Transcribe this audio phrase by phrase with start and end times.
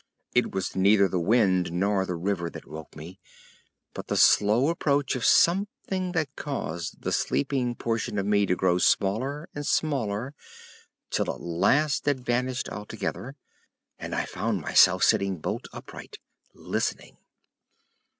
[0.33, 3.19] It was neither the wind nor the river that woke me,
[3.93, 8.79] but the slow approach of something that caused the sleeping portion of me to grow
[8.79, 10.33] smaller and smaller
[11.11, 13.35] till at last it vanished altogether,
[13.99, 17.17] and I found myself sitting bolt upright—listening.